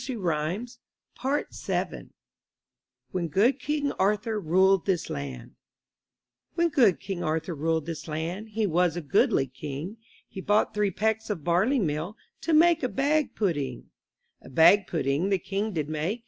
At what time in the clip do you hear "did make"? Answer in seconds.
15.71-16.19